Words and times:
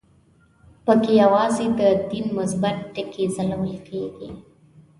په 0.85 0.93
کې 1.03 1.13
یوازې 1.23 1.65
د 1.79 1.81
دین 2.09 2.25
مثبت 2.37 2.77
ټکي 2.93 3.25
ځلول 3.35 3.73
کېږي. 3.87 4.29